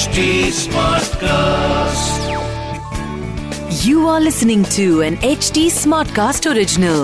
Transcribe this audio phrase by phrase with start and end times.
[0.00, 0.22] HD
[0.56, 2.20] Smartcast.
[3.86, 7.00] You are listening to an HD Smartcast original.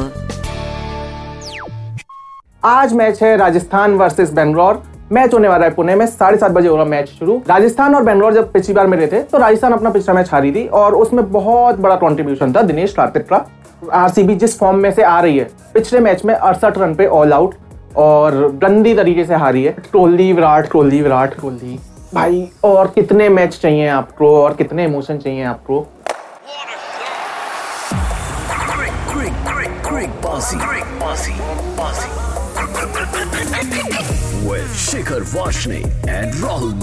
[2.64, 4.82] आज match है Rajasthan versus Bangalore.
[5.12, 8.04] Match होने वाला है पुणे में साढ़े सात बजे हो रहा मैच शुरू। राजस्थान और
[8.04, 11.30] बेंगलोर जब पिछली बार मिले थे तो राजस्थान अपना पिछला मैच हारी थी और उसमें
[11.32, 13.44] बहुत बड़ा कंट्रीब्यूशन था दिनेश कार्तिक का
[13.94, 17.32] आरसीबी जिस फॉर्म में से आ रही है पिछले मैच में अड़सठ रन पे ऑल
[17.32, 17.54] आउट
[18.06, 21.78] और गंदी तरीके से हारी है। कोहली विराट कोहली विराट कोहली
[22.14, 25.86] भाई और कितने मैच चाहिए आपको और कितने इमोशन चाहिए आपको.
[34.46, 36.76] With Shikhar Vashne and Rahul.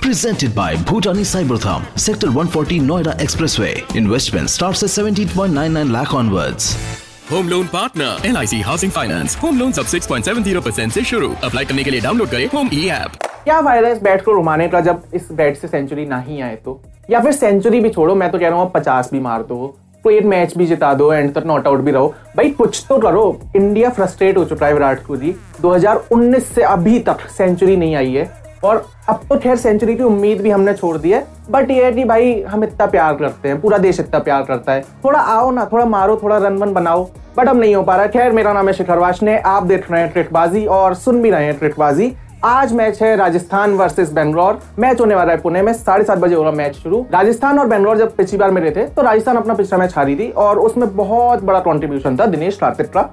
[0.00, 3.74] Presented by Bhutani Cybertham, Sector 140 Noida Expressway.
[3.96, 7.05] Investment starts at 17.99 lakh onwards.
[7.32, 11.32] Home loan partner L I C housing finance home loan सब 6.70 परसेंट ऐसी शुरू.
[11.44, 13.10] अप्लाई करने के लिए डाउनलोड करें home ई app
[13.44, 16.56] क्या फ़ायदा इस बैट को घुमाने का जब इस बैट से सेंचुरी ना ही आए
[16.56, 16.82] तो?
[17.10, 20.16] या फिर सेंचुरी भी छोड़ो, मैं तो कह रहा हूँ पचास भी मार दो। कोई
[20.16, 23.40] एक मैच भी जिता दो एंड तक नॉट आउट भी रहो। भाई, कुछ तो करो।
[23.56, 28.45] इंडिया फ्रस्ट्रेट हो चुका है विराट कोहली। 2019 से अभी तक सेंचुरी नहीं आई है।
[28.64, 31.92] और अब तो खैर सेंचुरी की उम्मीद भी हमने छोड़ दी है बट ये है
[31.92, 35.50] कि भाई हम इतना प्यार करते हैं, पूरा देश इतना प्यार करता है। थोड़ा आओ
[35.50, 38.52] ना, थोड़ा मारो, थोड़ा रन वन बनाओ बट अब नहीं हो पा रहा। खैर, मेरा
[38.52, 42.12] नाम है शिखर वाशने, आप देख रहे हैं ट्रिकबाजी और सुन भी रहे हैं ट्रिकबाजी
[42.44, 46.34] आज मैच है राजस्थान वर्सेस बेंगलोर मैच होने वाला है पुणे में, साढ़े सात बजे
[46.34, 49.54] हो रहा मैच शुरू। राजस्थान और बेंगलोर जब पिछली बार मिले थे तो राजस्थान अपना
[49.54, 53.10] पिछला मैच हारी थी और उसमें बहुत बड़ा कंट्रीब्यूशन था दिनेश कार्तिक का।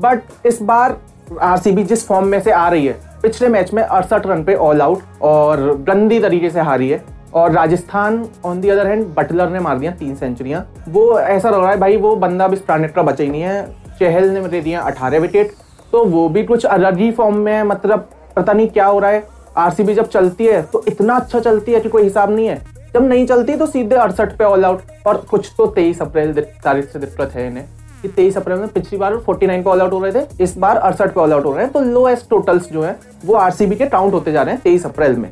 [0.00, 0.96] बट इस बार
[1.42, 4.80] आरसीबी जिस फॉर्म में से आ रही है पिछले मैच में अड़सठ रन पे ऑल
[4.82, 7.02] आउट और गंदी तरीके से हारी है।
[7.34, 11.60] और Rajasthan on the other hand Buttler ने मार दिया तीन सेंचुरियाँ वो ऐसा लग
[11.60, 13.66] रहा है भाई, वो बंदा अब इस प्लानिट का बचा ही नहीं है।
[14.00, 15.52] चहल ने दे दिया अठारह विकेट
[15.92, 19.10] तो वो भी कुछ अलग ही फॉर्म में है मतलब पता नहीं क्या हो रहा
[19.10, 19.22] है।
[19.56, 22.62] आरसीबी जब चलती है तो इतना अच्छा चलती है कि कोई हिसाब नहीं है।
[22.94, 26.88] जब नहीं चलती तो सीधे अड़सठ पे ऑल आउट और कुछ तो तेईस अप्रैल तारीख
[26.88, 27.64] से दिक्कत है इन्हें।
[28.02, 30.76] कि तेईस अप्रैल में पिछली बार 49 पे ऑल आउट हो रहे थे, इस बार
[30.76, 33.86] अड़सठ पे ऑल आउट हो रहे हैं। तो लोएस्ट टोटल्स जो है, वो आरसीबी के
[33.86, 35.30] काउंट होते जा रहे हैं तेईस अप्रैल में।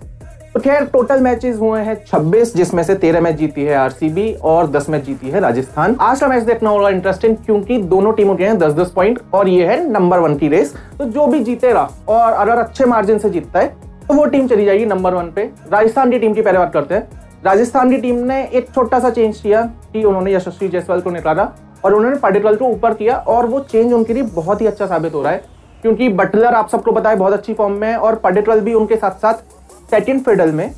[0.54, 4.66] तो खैर टोटल मैचेस हुए हैं 26 जिसमें से 13 मैच जीती है आरसीबी और
[4.66, 8.44] 10 मैच जीती है राजस्थान। आज का मैच देखना होगा इंटरेस्टिंग क्योंकि दोनों टीमों के
[8.44, 12.32] हैं 10-10 पॉइंट और ये है नंबर वन की रेस तो जो भी जीतेगा और
[12.32, 13.66] अगर अच्छे मार्जिन से जीतता है
[14.08, 16.94] तो वो टीम चली जाएगी नंबर वन पे। राजस्थान की टीम की पहले बात करते
[16.94, 17.08] हैं।
[17.44, 21.44] राजस्थान की टीम ने एक छोटा सा चेंज किया कि उन्होंने यशस्वी जायसवाल को निकाला।
[21.84, 25.14] और उन्होंने पाडिकल को ऊपर किया और वो चेंज उनके लिए बहुत ही अच्छा साबित
[25.14, 25.42] हो रहा है।
[25.82, 29.20] क्योंकि बटलर आप सबको है, बहुत अच्छी फॉर्म में है और पाडिकल भी उनके साथ
[29.22, 30.70] साथ सेकंड फिडल में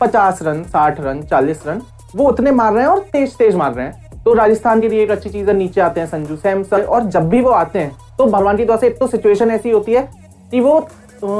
[0.00, 1.80] पचास रन, साठ रन, चालीस रन,
[2.16, 5.02] वो उतने मार रहे हैं और तेज तेज मार रहे हैं। तो राजस्थान के लिए
[5.02, 7.96] एक अच्छी चीज़ है, नीचे आते हैं संजू सैमसन और जब भी वो आते हैं
[8.18, 10.08] तो भगवान की दुआ से एक तो सिचुएशन ऐसी होती है
[10.50, 10.78] कि वो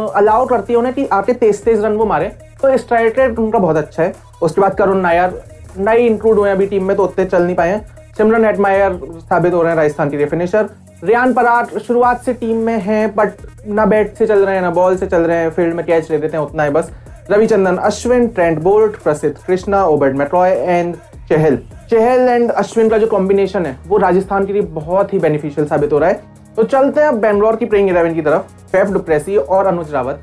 [0.09, 2.29] अलाउ करती है उन्हें कि आके तेज तेज रन वो मारे।
[2.63, 5.43] तो स्ट्राइक रेट उनका बहुत अच्छा है। उसके बाद करुण नायर,
[5.79, 7.81] नए इंक्लूड हुए अभी टीम में तो उतने चल नहीं पाए
[8.17, 10.69] सिमरन एटमायर साबित हो रहे हैं राजस्थान के लिए फिनिशर
[11.05, 13.33] रियान पराट शुरुआत से टीम में है बट
[13.69, 16.11] ना बैट से चल रहे हैं, ना बॉल से चल रहे हैं फ़ील्ड में कैच
[16.11, 16.91] ले देते हैं, उतना है बस।
[17.31, 20.95] रविचंदन, Ashwin Trent Boult Prasidh Krishna Obed मेट्रॉय and
[21.29, 21.59] Chahal
[21.91, 25.93] Chahal and Ashwin का जो कॉम्बिनेशन है, वो राजस्थान के लिए बहुत ही बेनिफिशियल साबित
[25.93, 26.21] हो रहा है।
[26.57, 30.23] तो चलते हैं अब बेंगलोर की प्लेइंग इलेवन की तरफ़। फेफ डुप्रेसी और Anuj Rawat.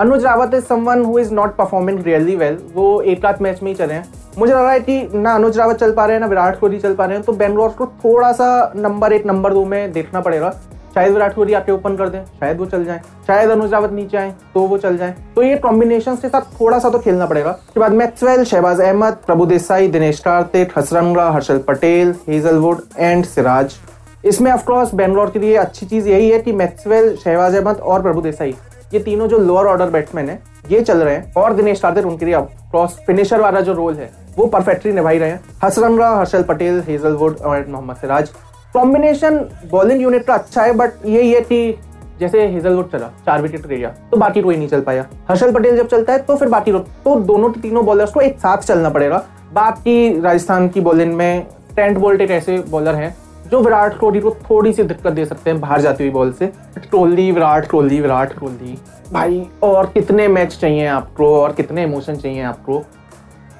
[0.00, 3.70] Anuj Rawat is someone who is not performing really well वो एक आध मैच में
[3.70, 4.04] ही चले हैं।
[4.38, 6.78] मुझे लग रहा है कि ना अनुज रावत चल पा रहे हैं, ना विराट कोहली
[6.78, 10.20] चल पा रहे हैं तो बेंगलोर को थोड़ा सा नंबर एक नंबर दो में देखना
[10.20, 10.50] पड़ेगा।
[10.94, 14.16] शायद विराट कोहली आके ओपन कर दें, शायद वो चल जाए। शायद अनुज रावत नीचे
[14.16, 17.50] आए तो वो चल जाए। तो ये कॉम्बिनेशन के साथ थोड़ा सा तो खेलना पड़ेगा।
[17.50, 23.76] उसके बाद Maxwell Shahbaz Ahmed Prabhudessai Dinesh Karthik Hasaranga Harshal Patel Hazlewood and Siraj
[24.24, 28.20] इसमें ऑफकोर्स बेंगलोर के लिए अच्छी चीज़ यही है कि मैक्सवेल शहबाज अहमद और प्रभु
[28.22, 28.54] देसाई
[28.92, 32.26] ये तीनों जो लोअर ऑर्डर बैट्समैन है, ये चल रहे हैं और दिनेश कार्तिक उनके
[32.26, 36.82] लिए क्रॉस फिनिशर वाला जो रोल है, वो परफेक्टली निभाई रहे हैं। हसरमरा हर्षल पटेल,
[36.88, 38.30] हेजलवुड और Mohammed Siraj.
[38.74, 39.38] Combination
[39.70, 41.78] bowling unit का अच्छा है बट ये ये कि
[42.20, 45.76] जैसे हेजलवुड चला, चार विकेट ले गया तो बाकी कोई नहीं चल पाया। हर्षल पटेल
[45.76, 49.22] जब चलता है तो फिर बाकी तो दोनों तीनों बॉलर्स को एक साथ चलना पड़ेगा।
[49.52, 51.46] बाकी राजस्थान की बॉलिंग में
[51.76, 53.14] टेंट बोल्ट एक ऐसे बॉलर हैं
[53.52, 56.46] जो विराट कोहली को थोड़ी सी दिक्कत दे सकते हैं बाहर जाती हुई बॉल से
[56.46, 58.78] कोहली, विराट कोहली विराट कोहली।
[59.12, 62.80] भाई, और कितने मैच चाहिए आपको, और कितने इमोशन चाहिए आपको?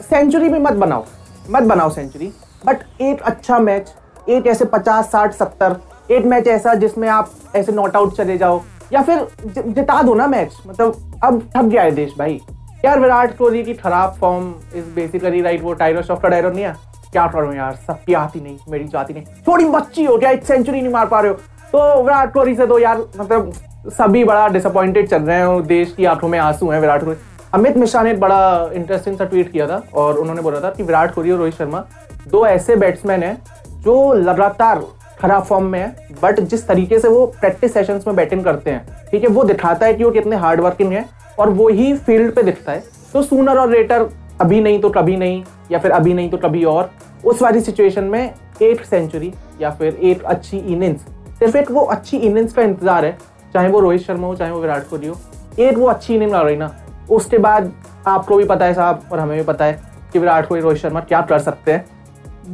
[0.02, 1.04] सेंचुरी भी मत बनाओ
[1.50, 2.32] मत बनाओ सेंचुरी
[2.66, 3.92] बट एक अच्छा मैच
[4.28, 5.76] एक ऐसे पचास, साठ, सत्तर,
[6.10, 8.60] एक मैच ऐसा जिसमें आप ऐसे नॉट आउट चले जाओ।
[8.92, 12.40] या फिर जिता दो ना मैच मतलब अब थक गया है देश भाई।
[12.84, 16.64] यार, विराट कोहली की खराब फॉर्म इज़ बेसिकली राइट वो टाइगर ऑफ़ का डायरो नहीं
[16.64, 16.74] है
[17.12, 17.75] क्या करूँ यार?
[17.87, 20.31] सबकी आती नहीं, मेरी जो आती नहीं। थोड़ी बच्ची हो क्या?
[20.31, 21.37] एक सेंचुरी नहीं मार पा रहे हो।
[21.73, 23.53] तो विराट कोहली से तो यार मतलब
[23.88, 27.17] सभी बड़ा डिसअपॉइंटेड चल रहे हैं देश की आँखों में आँसू हैं विराट कोहली।
[27.55, 31.14] अमित मिश्रा ने बड़ा इंटरेस्टिंग सा ट्वीट किया था और उन्होंने बोला था कि विराट
[31.14, 31.85] कोहली और रोहित शर्मा
[32.29, 33.37] दो ऐसे बैट्समैन हैं
[33.82, 34.82] जो लगातार
[35.20, 38.87] खराब फॉर्म में है बट जिस तरीके से वो प्रैक्टिस सेशंस में बैटिंग करते हैं,
[39.11, 41.05] ठीक है, वो दिखाता है कि वो कितने हार्ड वर्किंग है
[41.38, 42.82] और वो ही फ़ील्ड पे दिखता है।
[43.12, 44.03] तो सूनर और रेटर
[44.42, 46.90] अभी नहीं तो कभी नहीं, या फिर अभी नहीं तो कभी और,
[47.24, 51.00] उस वाली सिचुएशन में एक सेंचुरी या फिर एक अच्छी इनिंग्स
[51.38, 53.16] सिर्फ़ एक वो अच्छी इनिंग्स का इंतज़ार है,
[53.54, 55.16] चाहे वो रोहित शर्मा हो, चाहे वो विराट कोहली हो,
[55.58, 56.74] एक वो अच्छी इनिंग लग रही ना।
[57.10, 57.72] उसके बाद
[58.06, 59.80] आपको भी पता है साहब, और हमें भी पता है,
[60.12, 61.84] कि विराट कोहली, रोहित शर्मा क्या कर सकते हैं।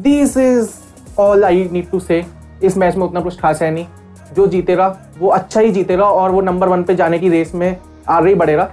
[0.02, 0.70] This is
[1.18, 2.24] all I need to say
[2.62, 3.86] इस मैच में उतना कुछ खास है नहीं।
[4.34, 4.88] जो जीतेगा,
[5.18, 7.76] वो अच्छा ही जीतेगा, और वो नंबर वन पे जाने की रेस में
[8.08, 8.70] आगे ही बढ़ेगा।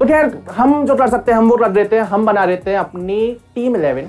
[0.00, 2.70] तो खैर, हम जो कर सकते हैं, हम वो कर देते हैं, हम बना देते
[2.70, 3.16] हैं अपनी
[3.54, 4.08] टीम इलेवन।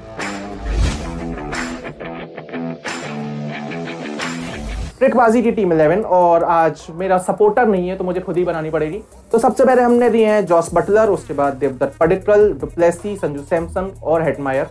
[4.99, 8.69] ट्रिकबाजी की टीम इलेवन, और आज मेरा सपोर्टर नहीं है तो मुझे खुद ही बनानी
[8.69, 9.01] पड़ेगी।
[9.31, 13.91] तो सबसे पहले हमने दिए हैं जॉस बटलर, उसके बाद देवदत्त पडिक्कल, डुप्लेसी, संजू सैमसन
[14.03, 14.67] और हेटमायर।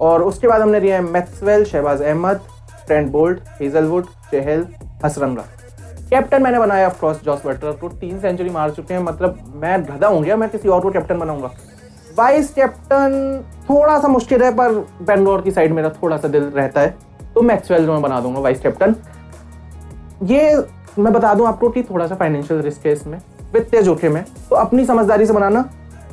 [0.00, 2.40] और उसके बाद हमने दिए हैं Maxwell Shahbaz Ahmed,
[2.86, 4.66] Trent Boult, Hazlewood, Chahal
[5.04, 5.44] Hasaranga
[6.10, 10.06] captain मैंने बनाया ऑफकोर्स जॉस बटलर को तीन सेंचुरी मार चुके हैं। मतलब मैं गधा
[10.06, 11.50] हूँ गया मैं किसी और को कैप्टन बनाऊँगा?
[12.18, 14.72] वाइस कैप्टन थोड़ा सा मुश्किल है, पर
[15.02, 16.94] बेंगलोर की साइड मेरा थोड़ा सा दिल रहता है।
[17.34, 18.94] तो मैक्सवेल जो मैं बना दूँगा वाइस कैप्टन
[20.22, 20.54] ये
[20.98, 23.18] मैं बता दूँ आपको कि थोड़ा सा फाइनेंशियल रिस्क है इसमें,
[23.52, 25.62] वित्तीय जोखिम है। तो अपनी समझदारी से बनाना।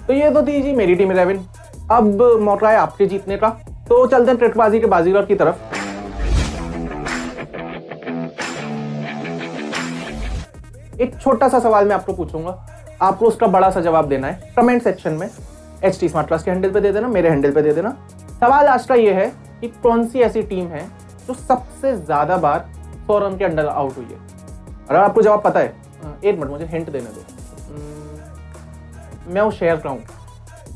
[0.08, 1.40] तो ये तो थी जी मेरी टीम इलेवन
[1.92, 3.50] अब मौका है आपके जीतने का।
[3.90, 5.77] तो चलते हैं ट्रिकबाजी के बाजीगर की तरफ़।
[11.02, 12.52] एक छोटा सा सवाल मैं आपको पूछूँगा।
[13.02, 15.30] आपको उसका बड़ा सा जवाब देना है। कमेंट सेक्शन में
[15.84, 17.90] एच टी स्मार्ट क्लास के हैंडल पे दे देना, मेरे हैंडल पे दे देना।
[18.40, 19.28] सवाल आज का ये है
[19.62, 20.88] कि कौन सी ऐसी टीम है
[21.28, 22.66] जो सबसे ज़्यादा बार
[23.08, 24.18] सौ रन के अंडर आउट हुई है?
[24.90, 25.74] अगर आपको जवाब पता है
[26.24, 27.24] एक मिनट मुझे हिंट देने दो।
[29.28, 30.00] मैं वो शेयर कराऊँ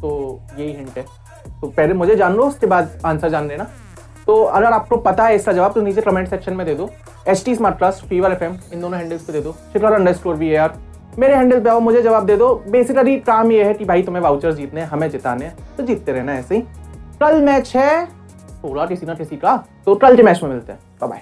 [0.02, 1.06] तो यही हिंट है।
[1.62, 3.68] तो पहले मुझे जान लो, उसके बाद आंसर जान लेना।
[4.32, 6.90] तो अगर आपको पता है इसका जवाब तो नीचे कमेंट सेक्शन में दे दो।
[7.28, 10.36] H T smart plus fever F M दोनों हैंडल्स पे दे दो। शिखर अंडर स्कोर
[10.36, 10.78] भी यार
[11.20, 14.22] मेरे हैंडल पे आओ, मुझे जवाब दे दो। बेसिकली काम ये है कि भाई तुम्हें
[14.24, 16.62] वाउचर जीतने हमें जिताने तो जीतते रहना ऐसे ही।
[17.22, 18.06] कल मैच है
[18.64, 19.56] थोड़ा किसी ना किसी का
[19.86, 21.22] तो कल के मैच में मिलते हैं। By